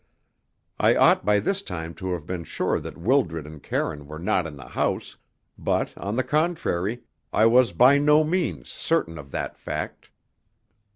[0.79, 4.47] I ought by this time to have been sure that Wildred and Karine were not
[4.47, 5.17] in the house,
[5.59, 10.09] but, on the contrary, I was by no means certain of that fact.